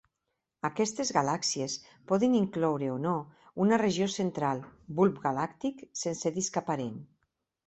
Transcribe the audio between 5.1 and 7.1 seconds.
galàctic, sense disc aparent.